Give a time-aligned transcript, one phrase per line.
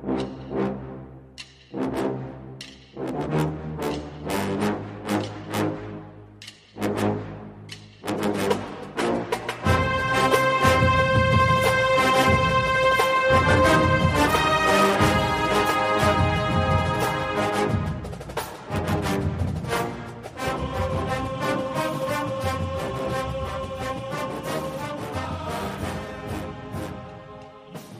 [0.00, 0.30] Thank
[3.32, 3.47] you.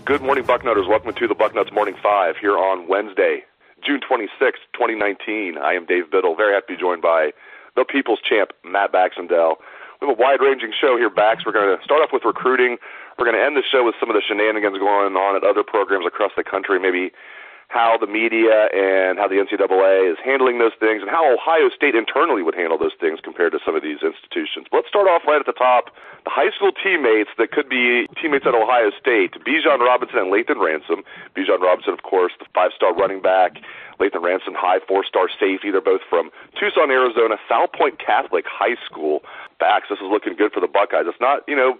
[0.09, 0.88] Good morning, Bucknutters.
[0.88, 3.45] Welcome to the Bucknuts Morning Five here on Wednesday,
[3.84, 5.59] June 26, 2019.
[5.59, 6.34] I am Dave Biddle.
[6.34, 7.33] Very happy to be joined by
[7.77, 9.56] the People's Champ, Matt Baxendell.
[10.00, 11.45] We have a wide-ranging show here, Bax.
[11.45, 12.78] We're going to start off with recruiting.
[13.19, 15.62] We're going to end the show with some of the shenanigans going on at other
[15.62, 17.12] programs across the country, maybe
[17.68, 21.94] how the media and how the NCAA is handling those things and how Ohio State
[21.94, 24.66] internally would handle those things compared to some of these institutions.
[24.72, 25.92] But let's start off right at the top.
[26.24, 30.64] The high school teammates that could be teammates at Ohio State, Bijan Robinson and Lathan
[30.64, 31.04] Ransom.
[31.36, 33.60] Bijan Robinson, of course, the five-star running back.
[34.00, 35.70] Lathan Ransom, high four-star safety.
[35.70, 39.20] They're both from Tucson, Arizona, Salpointe Catholic High School.
[39.60, 41.05] Bax, this is looking good for the Buckeyes.
[41.06, 41.77] It's not, you know,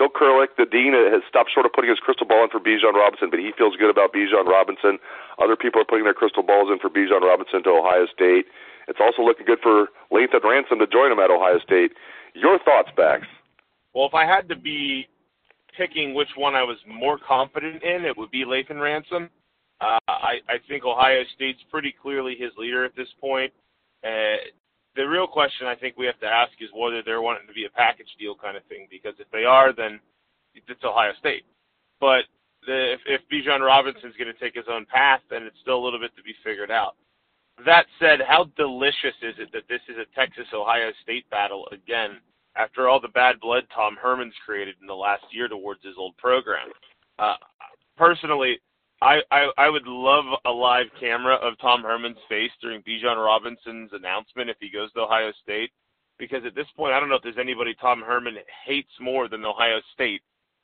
[0.00, 2.96] Bill Kurelic, the dean, has stopped short of putting his crystal ball in for Bijan
[2.96, 4.96] Robinson, but he feels good about Bijan Robinson.
[5.36, 8.48] Other people are putting their crystal balls in for Bijan Robinson to Ohio State.
[8.88, 11.92] It's also looking good for Lathan Ransom to join him at Ohio State.
[12.32, 13.28] Your thoughts, Bax?
[13.92, 15.04] Well, if I had to be
[15.76, 19.28] picking which one I was more confident in, it would be Lathan Ransom.
[19.82, 23.52] Uh, I, I think Ohio State's pretty clearly his leader at this point.
[24.02, 24.40] Uh,
[24.96, 27.64] the real question I think we have to ask is whether they're wanting to be
[27.64, 28.88] a package deal kind of thing.
[28.90, 30.00] Because if they are, then
[30.54, 31.44] it's Ohio State.
[32.00, 32.26] But
[32.66, 35.84] the, if, if Bijan Robinson's going to take his own path, then it's still a
[35.84, 36.96] little bit to be figured out.
[37.64, 42.18] That said, how delicious is it that this is a Texas Ohio State battle again
[42.56, 46.16] after all the bad blood Tom Herman's created in the last year towards his old
[46.16, 46.68] program?
[47.18, 47.36] Uh,
[47.96, 48.58] personally,
[49.02, 53.90] I, I I would love a live camera of Tom Herman's face during Bijan Robinson's
[53.92, 55.70] announcement if he goes to Ohio State,
[56.18, 59.44] because at this point I don't know if there's anybody Tom Herman hates more than
[59.44, 60.20] Ohio State,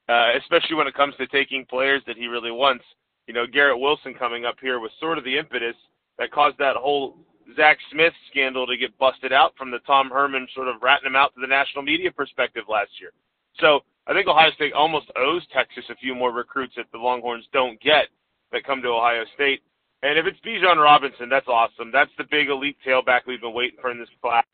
[0.09, 2.85] uh, especially when it comes to taking players that he really wants.
[3.27, 5.77] You know, Garrett Wilson coming up here was sort of the impetus
[6.19, 7.17] that caused that whole
[7.57, 11.17] Zach Smith scandal to get busted out from the Tom Herman sort of ratting him
[11.17, 13.13] out to the national media perspective last year.
[13.61, 17.47] So I think Ohio State almost owes Texas a few more recruits that the Longhorns
[17.53, 18.09] don't get
[18.53, 19.63] that come to Ohio State.
[20.03, 21.91] And if it's Bijan Robinson, that's awesome.
[21.93, 24.45] That's the big elite tailback we've been waiting for in this class.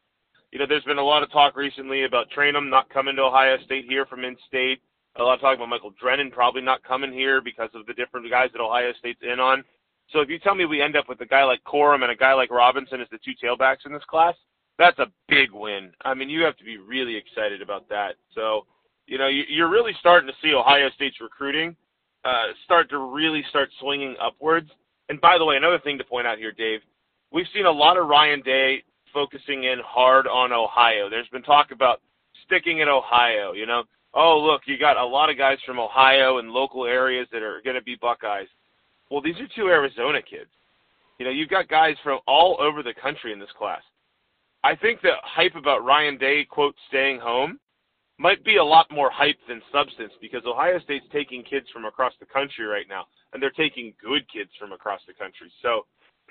[0.50, 3.56] You know, there's been a lot of talk recently about Trayanum not coming to Ohio
[3.64, 4.80] State here from in-state.
[5.16, 8.30] A lot of talk about Michael Drennen probably not coming here because of the different
[8.30, 9.62] guys that Ohio State's in on.
[10.10, 12.16] So if you tell me we end up with a guy like Corum and a
[12.16, 14.34] guy like Robinson as the two tailbacks in this class,
[14.78, 15.90] that's a big win.
[16.04, 18.14] I mean, you have to be really excited about that.
[18.34, 18.66] So,
[19.06, 21.76] you know, you're really starting to see Ohio State's recruiting
[22.24, 24.70] uh, start to really start swinging upwards.
[25.08, 26.80] And by the way, another thing to point out here, Dave,
[27.32, 31.10] we've seen a lot of Ryan Day focusing in hard on Ohio.
[31.10, 32.00] There's been talk about
[32.46, 33.84] sticking in Ohio, you know.
[34.14, 37.60] Oh, look, you got a lot of guys from Ohio and local areas that are
[37.64, 38.48] going to be Buckeyes.
[39.10, 40.50] Well, these are two Arizona kids.
[41.18, 43.82] You know, you've got guys from all over the country in this class.
[44.64, 47.58] I think the hype about Ryan Day, quote, staying home
[48.22, 52.12] might be a lot more hype than substance because Ohio State's taking kids from across
[52.20, 55.50] the country right now, and they're taking good kids from across the country.
[55.60, 55.86] So,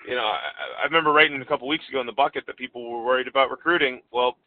[0.08, 0.40] you know, I,
[0.82, 3.52] I remember writing a couple weeks ago in the bucket that people were worried about
[3.52, 4.00] recruiting.
[4.10, 4.38] Well,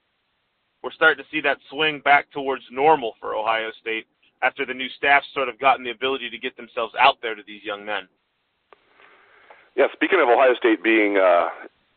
[0.83, 4.07] we're starting to see that swing back towards normal for Ohio State
[4.43, 7.43] after the new staff sort of gotten the ability to get themselves out there to
[7.47, 8.09] these young men.
[9.77, 11.49] Yeah, speaking of Ohio State being uh,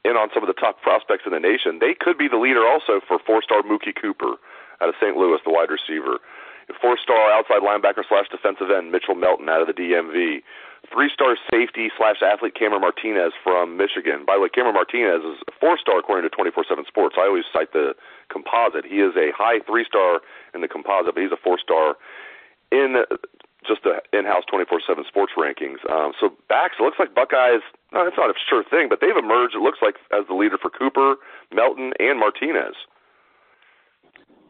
[0.04, 2.68] in on some of the top prospects in the nation, they could be the leader
[2.68, 4.36] also for four-star Mookie Cooper
[4.82, 5.16] out of St.
[5.16, 6.20] Louis, the wide receiver.
[6.82, 10.44] Four-star outside linebacker slash defensive end Mitchell Melton out of the DMV.
[10.92, 14.26] Three-star safety slash athlete Cameron Martinez from Michigan.
[14.28, 17.16] By the way, Cameron Martinez is a four-star according to 24/7 Sports.
[17.18, 17.96] I always cite the
[18.30, 18.86] composite.
[18.86, 20.22] He is a high three-star
[20.54, 21.96] in the composite, but he's a four-star
[22.72, 23.04] in
[23.66, 25.80] just the in-house 24/7 Sports rankings.
[25.90, 27.62] Um, so Bax, it looks like Buckeyes.
[27.92, 29.56] No, it's not a sure thing, but they've emerged.
[29.56, 31.16] It looks like as the leader for Cooper,
[31.52, 32.76] Melton, and Martinez.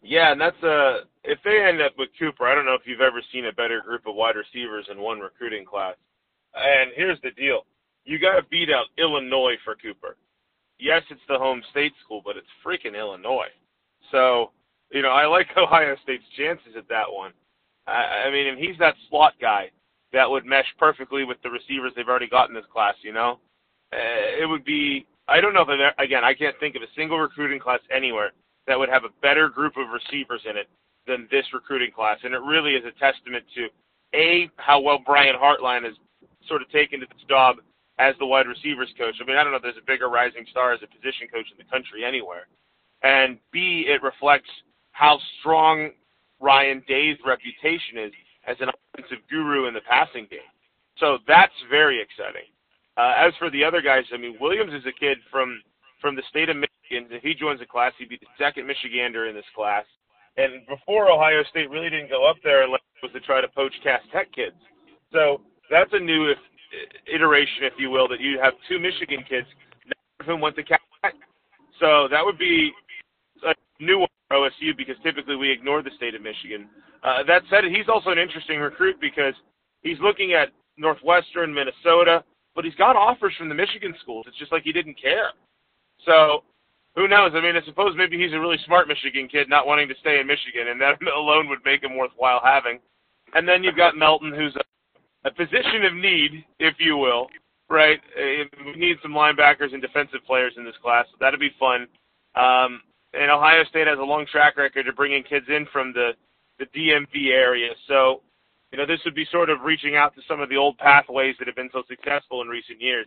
[0.07, 3.01] Yeah, and that's a if they end up with Cooper, I don't know if you've
[3.01, 5.95] ever seen a better group of wide receivers in one recruiting class.
[6.55, 7.65] And here's the deal.
[8.05, 10.15] You got to beat out Illinois for Cooper.
[10.79, 13.51] Yes, it's the home state school, but it's freaking Illinois.
[14.11, 14.51] So,
[14.91, 17.33] you know, I like Ohio State's chances at that one.
[17.85, 19.69] I, I mean, if he's that slot guy
[20.13, 23.39] that would mesh perfectly with the receivers they've already got in this class, you know,
[23.91, 25.05] uh, it would be.
[25.27, 28.31] I don't know if again, I can't think of a single recruiting class anywhere
[28.67, 30.67] that would have a better group of receivers in it
[31.07, 32.19] than this recruiting class.
[32.23, 33.67] And it really is a testament to
[34.13, 35.95] A, how well Brian Hartline has
[36.47, 37.57] sort of taken to this job
[37.99, 39.15] as the wide receivers coach.
[39.21, 41.47] I mean, I don't know if there's a bigger rising star as a position coach
[41.51, 42.47] in the country anywhere.
[43.03, 44.49] And B, it reflects
[44.91, 45.91] how strong
[46.39, 48.11] Ryan Day's reputation is
[48.47, 50.51] as an offensive guru in the passing game.
[50.99, 52.49] So that's very exciting.
[52.97, 55.61] Uh, as for the other guys, I mean, Williams is a kid from
[56.01, 56.57] from the state of
[57.09, 59.85] If he joins the class, he'd be the second Michigander in this class.
[60.37, 63.47] And before Ohio State really didn't go up there unless it was to try to
[63.49, 64.55] poach Cass Tech kids.
[65.11, 66.37] So that's a new if,
[67.11, 69.47] iteration, if you will, that you have two Michigan kids,
[69.85, 71.15] none of whom went to Cass Tech.
[71.79, 72.71] So that would be
[73.45, 73.53] a
[73.83, 76.69] new one for OSU because typically we ignore the state of Michigan.
[77.03, 79.33] Uh, that said, he's also an interesting recruit because
[79.81, 82.23] he's looking at Northwestern, Minnesota,
[82.55, 84.25] but he's got offers from the Michigan schools.
[84.27, 85.29] It's just like he didn't care.
[86.05, 86.43] So
[86.97, 87.31] who knows?
[87.35, 90.19] I mean, I suppose maybe he's a really smart Michigan kid, not wanting to stay
[90.19, 92.79] in Michigan, and that alone would make him worthwhile having.
[93.35, 97.27] And then you've got Melton, who's a, a position of need, if you will,
[97.69, 97.99] right?
[98.65, 101.05] We need some linebackers and defensive players in this class.
[101.11, 101.87] So that'd be fun.
[102.35, 102.81] Um,
[103.13, 106.11] and Ohio State has a long track record of bringing kids in from the
[106.59, 107.69] the DMV area.
[107.87, 108.21] So,
[108.71, 111.35] you know, this would be sort of reaching out to some of the old pathways
[111.37, 113.05] that have been so successful in recent years.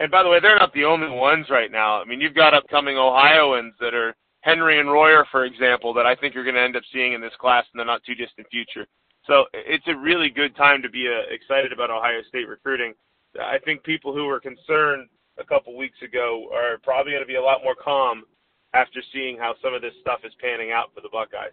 [0.00, 2.00] And by the way, they're not the only ones right now.
[2.00, 6.14] I mean, you've got upcoming Ohioans that are Henry and Royer, for example, that I
[6.14, 8.46] think you're going to end up seeing in this class in the not too distant
[8.50, 8.86] future.
[9.26, 12.94] So it's a really good time to be uh, excited about Ohio State recruiting.
[13.38, 15.08] I think people who were concerned
[15.38, 18.24] a couple weeks ago are probably going to be a lot more calm
[18.74, 21.52] after seeing how some of this stuff is panning out for the Buckeyes.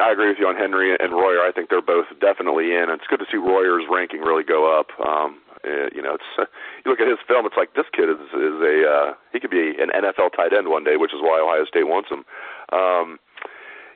[0.00, 1.40] I agree with you on Henry and Royer.
[1.44, 2.88] I think they're both definitely in.
[2.88, 4.88] It's good to see Royer's ranking really go up.
[4.98, 6.30] Um, uh, you know, it's
[6.84, 7.44] you look at his film.
[7.46, 10.68] It's like this kid is is a uh, he could be an NFL tight end
[10.68, 12.24] one day, which is why Ohio State wants him.
[12.72, 13.18] Um,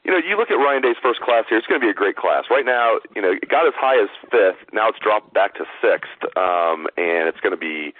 [0.04, 1.56] you know, you look at Ryan Day's first class here.
[1.56, 2.44] It's going to be a great class.
[2.50, 4.60] Right now, you know, it got as high as fifth.
[4.72, 7.94] Now it's dropped back to sixth, um, and it's going to be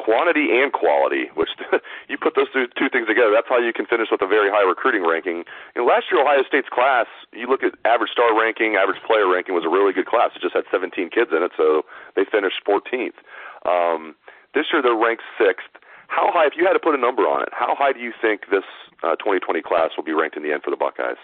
[0.00, 1.52] quantity and quality, which
[2.08, 4.48] you put those two, two things together, that's how you can finish with a very
[4.48, 5.44] high recruiting ranking.
[5.76, 9.64] Last year Ohio State's class, you look at average star ranking, average player ranking was
[9.64, 10.32] a really good class.
[10.34, 11.84] It just had 17 kids in it, so
[12.16, 13.20] they finished 14th.
[13.68, 14.16] Um,
[14.56, 15.68] this year they're ranked sixth.
[16.08, 18.12] How high, if you had to put a number on it, how high do you
[18.20, 18.66] think this
[19.04, 21.20] uh, 2020 class will be ranked in the end for the Buckeyes?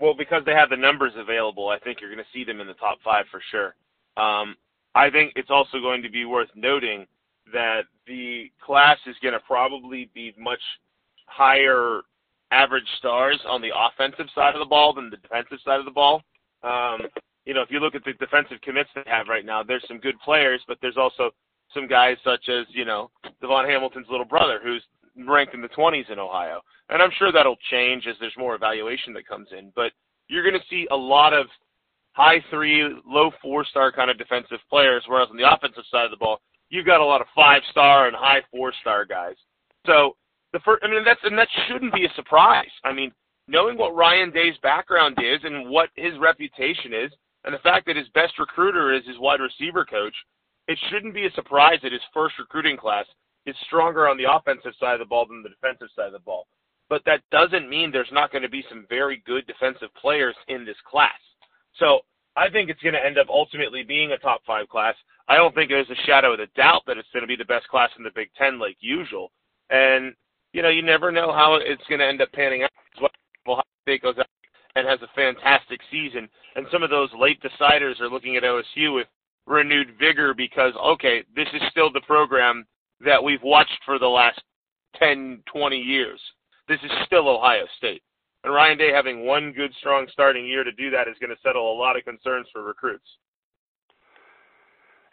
[0.00, 2.66] Well, because they have the numbers available, I think you're going to see them in
[2.66, 3.74] the top five for sure.
[4.16, 4.56] Um,
[4.94, 7.06] I think it's also going to be worth noting
[7.52, 10.60] that the class is going to probably be much
[11.26, 12.02] higher
[12.50, 15.90] average stars on the offensive side of the ball than the defensive side of the
[15.90, 16.22] ball.
[16.62, 17.00] Um,
[17.44, 19.98] you know, if you look at the defensive commits they have right now, there's some
[19.98, 21.30] good players, but there's also
[21.74, 23.10] some guys such as, you know,
[23.42, 24.82] DaVon Hamilton's little brother who's
[25.26, 26.60] ranked in the 20s in Ohio.
[26.88, 29.72] And I'm sure that'll change as there's more evaluation that comes in.
[29.74, 29.92] But
[30.28, 31.46] you're going to see a lot of
[32.12, 36.10] high three, low four star kind of defensive players, whereas on the offensive side of
[36.10, 36.40] the ball,
[36.70, 39.36] you've got a lot of five star and high four star guys.
[39.86, 40.16] So
[40.52, 42.70] the first, I mean, that's and that shouldn't be a surprise.
[42.84, 43.12] I mean,
[43.48, 47.12] knowing what Ryan Day's background is and what his reputation is,
[47.44, 50.14] and the fact that his best recruiter is his wide receiver coach,
[50.68, 53.06] it shouldn't be a surprise that his first recruiting class
[53.46, 56.18] is stronger on the offensive side of the ball than the defensive side of the
[56.18, 56.46] ball.
[56.88, 60.64] But that doesn't mean there's not going to be some very good defensive players in
[60.64, 61.18] this class.
[61.78, 62.00] So
[62.36, 64.94] I think it's going to end up ultimately being a top five class.
[65.28, 67.44] I don't think there's a shadow of a doubt that it's going to be the
[67.44, 69.32] best class in the Big Ten, like usual.
[69.70, 70.14] And
[70.52, 72.70] you know, you never know how it's going to end up panning out.
[73.46, 74.26] Ohio State goes out
[74.74, 78.94] and has a fantastic season, and some of those late deciders are looking at OSU
[78.94, 79.06] with
[79.46, 82.66] renewed vigor because okay, this is still the program
[83.04, 84.40] that we've watched for the last
[84.98, 86.20] 10, 20 years.
[86.68, 88.02] This is still Ohio State.
[88.44, 91.42] And Ryan Day having one good, strong starting year to do that is going to
[91.42, 93.06] settle a lot of concerns for recruits.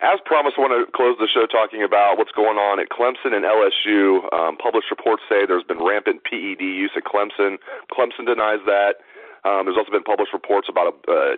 [0.04, 3.32] As promised, I want to close the show talking about what's going on at Clemson
[3.32, 4.28] and LSU.
[4.36, 7.56] Um, published reports say there's been rampant PED use at Clemson.
[7.88, 9.00] Clemson denies that.
[9.48, 11.36] Um, there's also been published reports about a uh,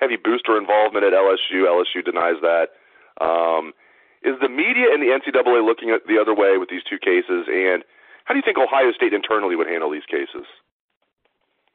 [0.00, 1.68] heavy booster involvement at LSU.
[1.68, 2.80] LSU denies that.
[3.20, 3.76] Um,
[4.24, 7.44] is the media and the NCAA looking at the other way with these two cases?
[7.52, 7.84] And
[8.24, 10.48] how do you think Ohio State internally would handle these cases?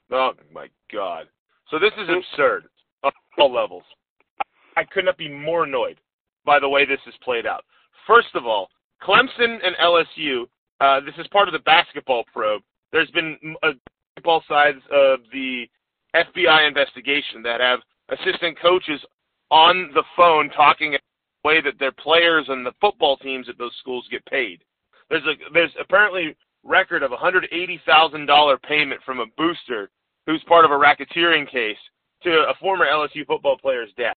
[0.09, 1.29] Oh my God!
[1.69, 2.65] So this is absurd
[3.03, 3.85] on all levels.
[4.75, 6.01] I could not be more annoyed
[6.45, 7.63] by the way this is played out.
[8.07, 8.69] First of all,
[9.01, 10.45] Clemson and LSU.
[10.79, 12.63] Uh, this is part of the basketball probe.
[12.91, 13.71] There's been uh,
[14.15, 15.67] basketball sides of the
[16.15, 17.79] FBI investigation that have
[18.09, 18.99] assistant coaches
[19.49, 21.01] on the phone talking about
[21.43, 24.63] the way that their players and the football teams at those schools get paid.
[25.09, 29.89] There's a there's apparently record of $180,000 payment from a booster
[30.25, 31.77] who's part of a racketeering case
[32.23, 34.13] to a former LSU football player's dad.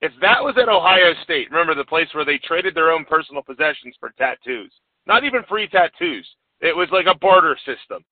[0.00, 3.42] If that was at Ohio State, remember the place where they traded their own personal
[3.42, 4.72] possessions for tattoos,
[5.06, 6.26] not even free tattoos.
[6.60, 8.04] It was like a barter system.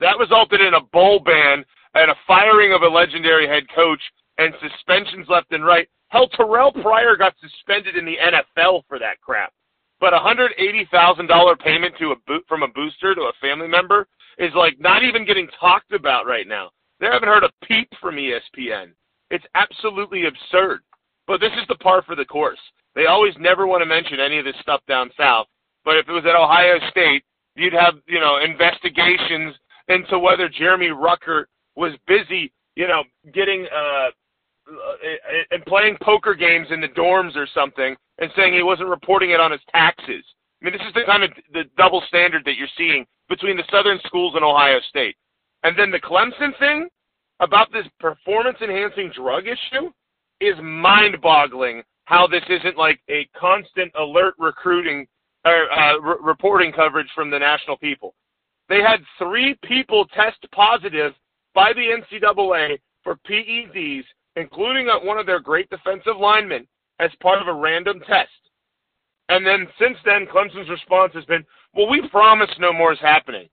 [0.00, 4.00] That resulted in a bowl ban and a firing of a legendary head coach
[4.38, 5.88] and suspensions left and right.
[6.08, 9.52] Hell, Terrell Pryor got suspended in the NFL for that crap.
[10.00, 13.32] But a hundred eighty thousand dollar payment to a boot from a booster to a
[13.40, 14.08] family member
[14.38, 16.70] is like not even getting talked about right now.
[16.98, 18.92] They haven't heard a peep from ESPN.
[19.30, 20.80] It's absolutely absurd.
[21.26, 22.58] But this is the par for the course.
[22.94, 25.46] They always never want to mention any of this stuff down south.
[25.84, 27.24] But if it was at Ohio State,
[27.54, 29.54] you'd have, you know, investigations
[29.88, 31.44] into whether Jeremy Ruckert
[31.76, 33.02] was busy, you know,
[33.32, 34.10] getting uh
[35.50, 39.40] and playing poker games in the dorms or something and saying he wasn't reporting it
[39.40, 40.24] on his taxes.
[40.60, 43.64] I mean, this is the kind of the double standard that you're seeing between the
[43.70, 45.16] southern schools and Ohio State.
[45.64, 46.88] And then the Clemson thing
[47.40, 49.90] about this performance enhancing drug issue
[50.42, 55.06] is mind boggling how this isn't like a constant alert recruiting
[55.44, 58.14] or uh, re- reporting coverage from the national people.
[58.68, 61.12] They had three people test positive
[61.54, 64.04] by the NCAA for PEDs,
[64.36, 66.66] including one of their great defensive linemen,
[67.00, 68.30] as part of a random test.
[69.28, 71.44] And then since then, Clemson's response has been,
[71.74, 73.48] well, we promise no more is happening.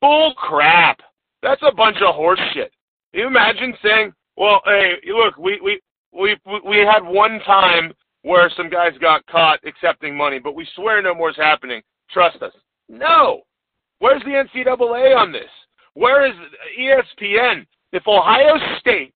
[0.00, 1.00] Bull crap.
[1.42, 2.72] That's a bunch of horse shit.
[3.12, 5.80] Can you imagine saying, well, hey, look, we, we,
[6.14, 7.92] we, we had one time
[8.22, 11.82] where some guys got caught accepting money, but we swear no more is happening.
[12.10, 12.52] Trust us.
[12.88, 13.42] No.
[13.98, 15.50] Where's the NCAA on this?
[15.94, 16.34] Where is
[16.78, 17.66] ESPN?
[17.92, 19.12] If Ohio State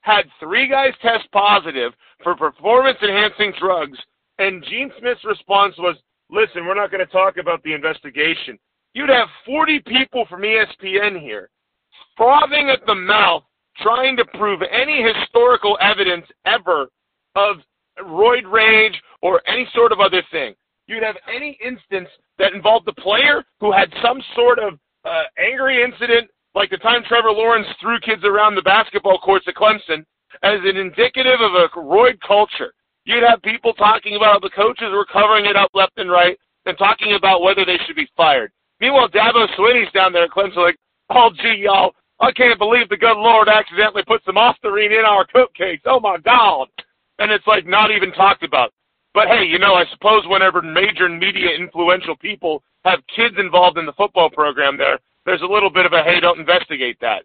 [0.00, 3.98] had three guys test positive for performance enhancing drugs,
[4.38, 5.96] and Gene Smith's response was,
[6.30, 8.58] listen, we're not going to talk about the investigation.
[8.94, 11.50] You'd have 40 people from ESPN here
[12.16, 13.44] frothing at the mouth
[13.82, 16.88] trying to prove any historical evidence ever
[17.34, 17.56] of
[18.04, 20.54] roid rage or any sort of other thing.
[20.86, 22.08] You'd have any instance
[22.38, 27.02] that involved the player who had some sort of uh, angry incident, like the time
[27.06, 30.04] Trevor Lawrence threw kids around the basketball courts at Clemson,
[30.42, 32.72] as an indicative of a roid culture.
[33.04, 36.36] You'd have people talking about how the coaches were covering it up left and right
[36.66, 38.52] and talking about whether they should be fired.
[38.80, 40.76] Meanwhile, Dabo Swinney's down there at Clemson like,
[41.10, 45.26] oh, gee, y'all, I can't believe the good Lord accidentally put some Ostarine in our
[45.26, 45.80] cupcakes.
[45.86, 46.68] Oh, my God.
[47.18, 48.72] And it's like not even talked about.
[49.12, 53.86] But hey, you know, I suppose whenever major media influential people have kids involved in
[53.86, 57.24] the football program there, there's a little bit of a hey, don't investigate that.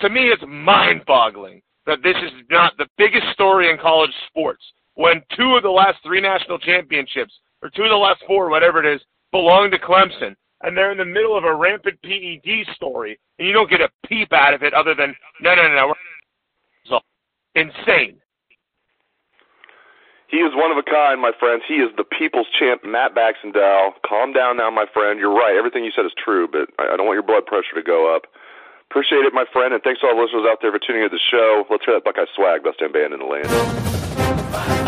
[0.00, 4.62] To me, it's mind boggling that this is not the biggest story in college sports
[4.94, 8.82] when two of the last three national championships, or two of the last four, whatever
[8.84, 10.34] it is, belong to Clemson.
[10.62, 13.88] And they're in the middle of a rampant PED story, and you don't get a
[14.06, 15.94] peep out of it other than, no, no, no,
[16.90, 17.00] no.
[17.54, 18.18] Insane.
[20.28, 21.62] He is one of a kind, my friends.
[21.66, 23.92] He is the people's champ, Matt Baxendell.
[24.06, 25.18] Calm down now, my friend.
[25.18, 25.56] You're right.
[25.56, 28.26] Everything you said is true, but I don't want your blood pressure to go up.
[28.90, 31.10] Appreciate it, my friend, and thanks to all the listeners out there for tuning in
[31.10, 31.64] to the show.
[31.70, 34.87] Let's hear that Buckeye swag, best damn band in the land.